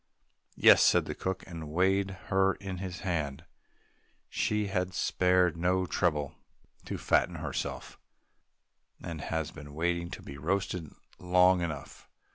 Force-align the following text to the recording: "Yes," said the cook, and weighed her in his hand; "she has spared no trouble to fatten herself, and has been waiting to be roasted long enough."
"Yes," 0.55 0.81
said 0.81 1.05
the 1.05 1.13
cook, 1.13 1.43
and 1.45 1.69
weighed 1.69 2.09
her 2.31 2.55
in 2.55 2.79
his 2.79 3.01
hand; 3.01 3.45
"she 4.29 4.65
has 4.65 4.95
spared 4.95 5.55
no 5.55 5.85
trouble 5.85 6.33
to 6.85 6.97
fatten 6.97 7.35
herself, 7.35 7.99
and 9.03 9.21
has 9.21 9.51
been 9.51 9.75
waiting 9.75 10.09
to 10.09 10.23
be 10.23 10.39
roasted 10.39 10.89
long 11.19 11.61
enough." 11.61 12.09